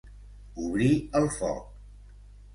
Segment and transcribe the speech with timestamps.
[0.63, 0.89] Obrir
[1.21, 1.69] el foc.